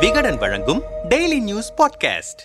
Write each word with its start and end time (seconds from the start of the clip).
விகடன் 0.00 0.38
வழங்கும் 0.38 0.80
daily 1.08 1.40
news 1.40 1.72
podcast 1.76 2.42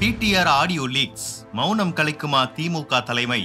PTR 0.00 0.50
audio 0.52 0.86
leaks 0.86 1.28
மௌனம் 1.52 1.94
கலைக்குமா 1.94 2.42
திமுக 2.56 3.02
தலைமை? 3.02 3.42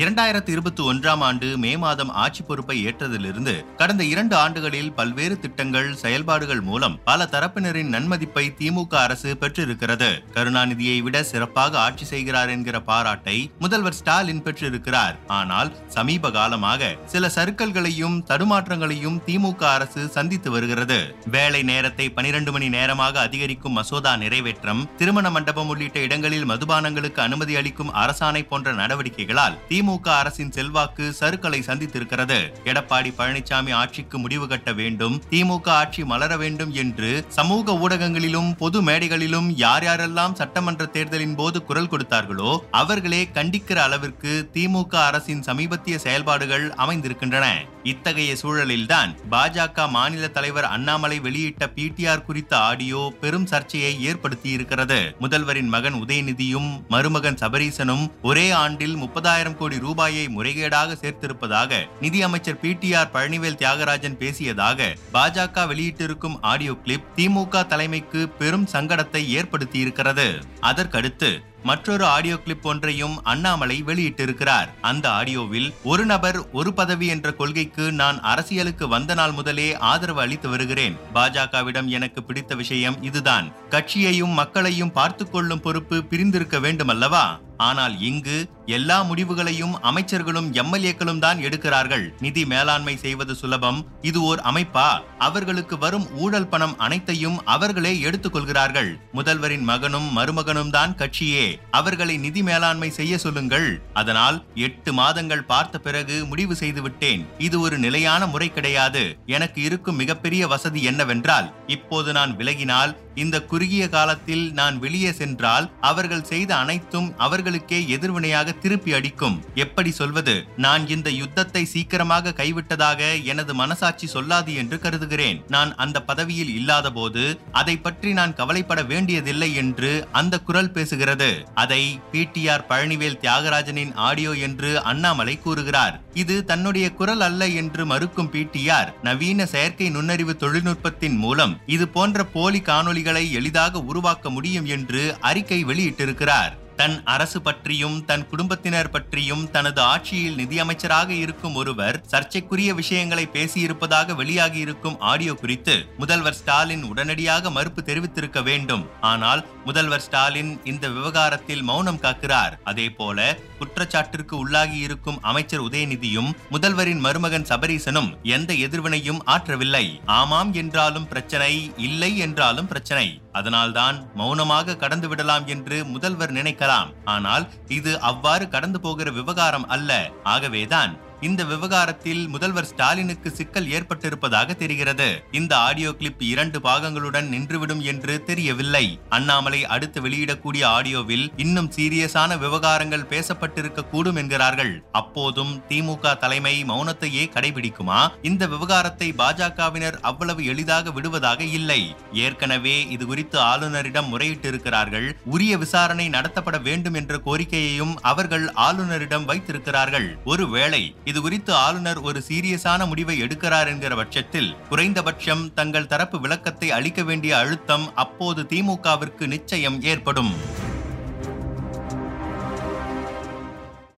இரண்டாயிரத்தி 0.00 0.50
இருபத்தி 0.54 0.82
ஒன்றாம் 0.90 1.20
ஆண்டு 1.20 1.48
மே 1.62 1.70
மாதம் 1.82 2.08
ஆட்சி 2.22 2.42
பொறுப்பை 2.42 2.76
ஏற்றதிலிருந்து 2.88 3.52
கடந்த 3.80 4.04
இரண்டு 4.04 4.34
ஆண்டுகளில் 4.36 4.92
பல்வேறு 4.92 5.34
திட்டங்கள் 5.40 5.90
செயல்பாடுகள் 5.94 6.62
மூலம் 6.68 6.96
பல 7.04 7.28
தரப்பினரின் 7.34 7.92
நன்மதிப்பை 7.94 8.44
திமுக 8.60 8.94
அரசு 9.02 9.32
பெற்றிருக்கிறது. 9.42 10.08
கருணாநிதியை 10.36 10.96
விட 11.02 11.22
சிறப்பாக 11.22 11.78
ஆட்சி 11.78 12.04
செய்கிறார் 12.04 12.48
என்கிற 12.48 12.80
பாராட்டை 12.80 13.36
முதல்வர் 13.58 13.98
ஸ்டாலின் 14.00 14.42
பெற்றிருக்கிறார். 14.42 15.14
ஆனால் 15.38 15.70
சமீப 15.96 16.32
காலமாக 16.38 16.90
சில 17.14 17.30
சறுக்கல்களையும் 17.36 18.18
தடுமாற்றங்களையும் 18.32 19.20
திமுக 19.28 19.62
அரசு 19.76 20.02
சந்தித்து 20.16 20.50
வருகிறது. 20.50 20.98
வேலை 21.36 21.62
நேரத்தை 21.70 22.08
பனிரெண்டு 22.18 22.52
மணி 22.52 22.70
நேரமாக 22.76 23.20
அதிகரிக்கும் 23.20 23.78
மசோதா 23.80 24.16
நிறைவேற்றம் 24.24 24.84
திருமண 24.96 25.26
மண்டபம் 25.30 25.72
உள்ளிட்ட 25.74 26.06
இடங்களில் 26.08 26.50
மதுபானங்களுக்கு 26.52 27.22
அனுமதி 27.28 27.56
அளிக்கும் 27.62 27.94
அரசாணை 28.04 28.44
போன்ற 28.50 28.76
நடவடிக்கைகளால் 28.82 29.58
திமுக 29.70 29.82
அரசின் 30.04 30.52
செல்வாக்கு 30.52 31.14
சருக்களை 31.20 31.60
சந்தித்திருக்கிறது. 31.66 32.38
எடப்பாடி 32.64 33.10
பழனிசாமி 33.18 33.72
ஆட்சிக்கு 33.72 34.18
முடிவு 34.18 34.48
கட்ட 34.48 34.72
வேண்டும். 34.72 35.22
திமுக 35.30 35.68
ஆட்சி 35.68 36.04
மலர 36.04 36.36
வேண்டும் 36.36 36.72
என்று 36.72 37.24
சமூக 37.28 37.72
ஊடகங்களிலும் 37.72 38.56
பொது 38.56 38.82
மேடைகளிலும் 38.82 39.56
யார் 39.56 39.84
யாரெல்லாம் 39.84 40.32
சட்டமன்ற 40.32 40.86
தேர்தலின் 40.86 41.34
போது 41.34 41.64
குரல் 41.64 41.88
கொடுத்தார்களோ 41.88 42.58
அவர்களே 42.70 43.28
கண்டிக்கிற 43.34 43.74
அளவிற்கு 43.74 44.50
திமுக 44.52 44.94
அரசின் 44.94 45.42
சமீபத்திய 45.42 45.98
செயல்பாடுகள் 45.98 46.72
அமைந்திருக்கின்றன. 46.72 47.64
இத்தகைய 47.84 48.32
சூழலில்தான் 48.40 49.10
பாஜக 49.30 49.86
மாநில 49.90 50.24
தலைவர் 50.30 50.68
அண்ணாமலை 50.68 51.18
வெளியிட்ட 51.20 51.68
பிடிஆர் 51.74 52.24
குறித்த 52.24 52.52
ஆடியோ 52.64 53.02
பெரும் 53.20 53.46
சர்ச்சையை 53.46 53.92
ஏற்படுத்தி 54.04 54.48
இருக்கிறது 54.50 55.00
முதல்வரின் 55.20 55.70
மகன் 55.74 55.98
உதயநிதியும் 56.00 56.70
மருமகன் 56.88 57.40
சபரீசனும் 57.42 58.04
ஒரே 58.22 58.46
ஆண்டில் 58.58 58.96
முப்பதாயிரம் 58.96 59.56
கோடி 59.56 59.78
ரூபாயை 59.78 60.26
முறைகேடாக 60.34 60.98
சேர்த்திருப்பதாக 61.02 61.70
நிதியமைச்சர் 62.00 62.60
பிடிஆர் 62.62 63.12
பழனிவேல் 63.14 63.58
தியாகராஜன் 63.58 64.18
பேசியதாக 64.18 64.80
பாஜக 65.14 65.66
வெளியிட்டிருக்கும் 65.66 66.38
ஆடியோ 66.44 66.76
கிளிப் 66.84 67.10
திமுக 67.16 67.66
தலைமைக்கு 67.66 68.22
பெரும் 68.38 68.68
சங்கடத்தை 68.74 69.24
ஏற்படுத்தி 69.34 69.78
இருக்கிறது 69.78 70.28
அதற்கடுத்து 70.64 71.32
மற்றொரு 71.64 72.04
ஆடியோ 72.06 72.36
கிளிப் 72.36 72.66
ஒன்றையும் 72.66 73.16
அண்ணாமலை 73.22 73.82
வெளியிட்டிருக்கிறார். 73.86 74.68
அந்த 74.80 75.10
ஆடியோவில் 75.10 75.74
ஒரு 75.84 76.04
நபர் 76.04 76.50
ஒரு 76.52 76.72
பதவி 76.72 77.06
என்ற 77.06 77.32
கொள்கைக்கு 77.32 77.92
நான் 77.92 78.20
அரசியலுக்கு 78.20 78.88
வந்த 78.88 79.14
நாள் 79.14 79.32
முதலே 79.32 79.78
ஆதரவு 79.78 80.20
அளித்து 80.20 80.48
வருகிறேன். 80.48 80.96
பாஜகவிடம் 81.14 81.86
எனக்கு 81.86 82.22
பிடித்த 82.22 82.54
விஷயம் 82.54 83.02
இதுதான். 83.02 83.52
கட்சியையும் 83.70 84.36
மக்களையும் 84.40 84.92
பார்த்து 84.92 85.30
கொள்ளும் 85.30 85.60
பொறுப்பு 85.60 86.04
பிரிந்திருக்க 86.04 86.58
வேண்டும் 86.58 86.88
அல்லவா 86.88 87.40
ஆனால் 87.56 88.00
இங்கு 88.00 88.50
எல்லா 88.66 89.02
முடிவுகளையும் 89.02 89.74
அமைச்சர்களும் 89.82 90.48
எம்எல்ஏக்களும் 90.52 91.18
தான் 91.18 91.38
எடுக்கிறார்கள். 91.38 92.12
நிதி 92.20 92.46
மேலாண்மை 92.46 92.96
செய்வது 92.96 93.34
சுலபம். 93.34 93.86
இது 94.02 94.22
ஓர் 94.22 94.40
அமைப்பா? 94.40 95.00
அவர்களுக்கு 95.18 95.78
வரும் 95.78 96.06
ஊழல் 96.16 96.48
பணம் 96.48 96.78
அனைத்தையும் 96.78 97.44
அவர்களே 97.44 98.00
எடுத்துக்கொள்கிறார்கள் 98.00 98.98
முதல்வரின் 99.12 99.66
மகனும் 99.70 100.08
மருமகனும் 100.18 100.70
தான் 100.70 100.94
கட்சியே. 100.94 101.60
அவர்களை 101.70 102.16
நிதி 102.16 102.42
மேலாண்மை 102.42 102.90
செய்ய 102.90 103.18
சொல்லுங்கள். 103.18 103.80
அதனால் 103.92 104.44
எட்டு 104.54 104.92
மாதங்கள் 104.92 105.44
பார்த்த 105.44 105.78
பிறகு 105.78 106.24
முடிவு 106.26 106.56
செய்து 106.56 106.82
விட்டேன் 106.82 107.26
இது 107.38 107.60
ஒரு 107.60 107.78
நிலையான 107.78 108.26
முறை 108.26 108.52
கிடையாது. 108.52 109.16
எனக்கு 109.26 109.62
இருக்கும் 109.62 109.96
மிகப்பெரிய 109.96 110.46
வசதி 110.46 110.82
என்னவென்றால் 110.82 111.52
இப்போது 111.66 112.12
நான் 112.12 112.36
விலகினால் 112.36 112.96
இந்த 113.14 113.36
குறுகிய 113.42 113.88
காலத்தில் 113.88 114.52
நான் 114.52 114.78
வெளியே 114.78 115.12
சென்றால் 115.12 115.70
அவர்கள் 115.80 116.28
செய்த 116.32 116.50
அனைத்தும் 116.56 117.08
அவர்களுக்கே 117.18 117.78
எதிர்வினையாக 117.88 118.52
திருப்பி 118.52 118.92
அடிக்கும். 118.94 119.36
எப்படி 119.54 119.90
சொல்வது? 119.90 120.34
நான் 120.56 120.88
இந்த 120.88 121.10
யுத்தத்தை 121.10 121.64
சீக்கிரமாக 121.64 122.34
கைவிட்டதாக 122.40 123.00
எனது 123.24 123.54
மனசாட்சி 123.54 124.06
சொல்லாது 124.06 124.54
என்று 124.54 124.78
கருதுகிறேன். 124.80 125.40
நான் 125.48 125.74
அந்த 125.74 126.02
பதவியில் 126.02 126.52
இல்லாத 126.54 126.90
போது 126.90 127.24
அதை 127.52 127.76
பற்றி 127.76 128.12
நான் 128.12 128.34
கவலைப்பட 128.34 128.82
வேண்டியதில்லை 128.82 129.54
என்று 129.54 129.92
அந்த 130.12 130.38
குரல் 130.38 130.72
பேசுகிறது. 130.72 131.30
அதை 131.54 131.82
பிடிஆர் 132.12 132.66
பழனிவேல் 132.68 133.20
தியாகராஜனின் 133.24 133.94
ஆடியோ 133.94 134.32
என்று 134.48 134.82
அண்ணாமலை 134.82 135.38
கூறுகிறார். 135.38 136.02
இது 136.14 136.44
தன்னுடைய 136.44 136.86
குரல் 136.92 137.20
அல்ல 137.20 137.48
என்று 137.48 137.86
மறுக்கும் 137.86 138.32
பிடிஆர் 138.32 138.92
நவீன 139.02 139.46
செயற்கை 139.46 139.88
நுண்ணறிவு 139.90 140.36
தொழில்நுட்பத்தின் 140.36 141.16
மூலம். 141.16 141.54
இது 141.66 141.88
போன்ற 141.88 142.24
போலி 142.24 142.62
காணொளிகளை 143.04 143.30
எளிதாக 143.30 143.80
உருவாக்க 143.80 144.30
முடியும் 144.30 144.66
என்று 144.66 145.16
அறிக்கை 145.20 145.64
வெளியிட்டிருக்கிறார். 145.64 146.54
தன் 146.76 146.96
அரசு 147.04 147.42
பற்றியும் 147.42 148.04
தன் 148.04 148.26
குடும்பத்தினர் 148.28 148.90
பற்றியும் 148.90 149.50
தனது 149.50 149.80
ஆட்சியில் 149.80 150.38
நிதியமைச்சராக 150.40 151.08
இருக்கும் 151.08 151.54
ஒருவர் 151.54 152.00
சர்ச்சைக்குரிய 152.12 152.74
விஷயங்களை 152.74 153.24
பேசியிருப்பதாக 153.32 154.16
வெளியாகியிருக்கும் 154.20 154.98
ஆடியோ 154.98 155.34
குறித்து 155.34 155.76
முதல்வர் 155.98 156.34
ஸ்டாலின் 156.34 156.82
உடனடியாக 156.82 157.50
மறுப்பு 157.50 157.82
தெரிவித்திருக்க 157.82 158.42
வேண்டும். 158.42 158.84
ஆனால் 159.00 159.42
முதல்வர் 159.64 160.00
ஸ்டாலின் 160.00 160.52
இந்த 160.64 160.88
விவகாரத்தில் 160.88 161.62
மௌனம் 161.62 162.00
காக்கிறார். 162.00 162.56
அதே 162.64 162.90
போல 162.90 163.38
குற்றச்சாட்டிற்கு 163.60 164.34
உள்ளாகி 164.44 164.78
இருக்கும் 164.78 165.20
அமைச்சர் 165.22 165.62
உதயநிதியும் 165.62 166.30
முதல்வரின் 166.50 167.04
மருமகன் 167.06 167.48
சபரீசனும் 167.48 168.10
எந்த 168.22 168.52
எதிர்வினையும் 168.52 169.22
ஆற்றவில்லை. 169.26 169.86
ஆமாம் 170.04 170.52
என்றாலும் 170.52 171.08
பிரச்சனை 171.08 171.72
இல்லை 171.76 172.18
என்றாலும் 172.18 172.66
பிரச்சனை. 172.66 173.06
அதனால்தான் 173.34 173.96
மௌனமாக 174.14 174.76
கடந்து 174.76 175.08
விடலாம் 175.08 175.46
என்று 175.54 175.76
முதல்வர் 175.94 176.36
நினைக்கலாம். 176.38 176.90
ஆனால் 177.14 177.46
இது 177.78 177.92
அவ்வாறு 178.10 178.44
கடந்து 178.54 178.80
போகிற 178.80 179.10
விவகாரம் 179.20 179.68
அல்ல. 179.76 179.90
ஆகவேதான் 180.34 180.92
இந்த 181.26 181.42
விவகாரத்தில் 181.44 182.22
முதல்வர் 182.28 182.68
ஸ்டாலினுக்கு 182.70 183.30
சிக்கல் 183.30 183.68
ஏற்பட்டிருப்பதாக 183.76 184.54
தெரிகிறது. 184.54 185.06
இந்த 185.30 185.52
ஆடியோ 185.56 185.90
கிளிப் 185.92 186.22
இரண்டு 186.22 186.58
பாகங்களுடன் 186.58 187.28
நின்றுவிடும் 187.34 187.82
என்று 187.82 188.14
தெரியவில்லை. 188.22 188.98
அண்ணாமலை 189.08 189.60
அடுத்து 189.74 189.98
வெளியிடக்கூடிய 190.08 190.64
ஆடியோவில் 190.76 191.26
இன்னும் 191.36 191.70
சீரியஸான 191.76 192.38
விவகாரங்கள் 192.38 193.06
பேசப்பட்டிருக்க 193.12 193.84
கூடும் 193.90 194.16
என்கிறார்கள். 194.16 194.72
அப்போதும் 194.92 195.52
திமுக 195.68 196.18
தலைமை 196.18 196.64
மௌனத்தையே 196.64 197.24
கடைபிடிக்குமா? 197.36 198.00
இந்த 198.22 198.46
விவகாரத்தை 198.46 199.08
பாஜகவினர் 199.18 199.98
அவ்வளவு 200.00 200.44
எளிதாக 200.44 200.90
விடுவதாக 200.90 201.42
இல்லை. 201.58 201.80
ஏற்கனவே 202.12 202.76
இது 202.88 203.06
குறித்து 203.06 203.40
ஆளுநரிடம் 203.40 204.10
முறையிட்டிருக்கிறார்கள். 204.12 205.08
உரிய 205.36 205.58
விசாரணை 205.64 206.08
நடத்தப்பட 206.08 206.58
வேண்டும் 206.68 206.94
என்ற 206.94 207.20
கோரிக்கையையும் 207.26 207.96
அவர்கள் 208.12 208.46
ஆளுநரிடம் 208.68 209.28
வைத்திருக்கிறார்கள். 209.30 210.08
ஒருவேளை 210.24 210.82
இது 211.14 211.22
குறித்து 211.22 211.54
ஆளுநர் 211.54 211.98
ஒரு 212.00 212.22
சீரியஸான 212.28 212.86
முடிவை 212.86 213.22
எடுக்கிறார் 213.22 213.68
என்கிற 213.68 213.94
பட்சத்தில் 213.94 214.48
குறைந்தபட்சம் 214.68 215.54
தங்கள் 215.54 215.86
தரப்பு 215.86 216.20
விளக்கத்தை 216.20 216.70
அளிக்க 216.70 217.02
வேண்டிய 217.02 217.36
அழுத்தம் 217.36 217.94
அப்போது 217.94 218.42
திமுகவிற்கு 218.42 219.26
நிச்சயம் 219.26 219.82
ஏற்படும். 219.82 220.32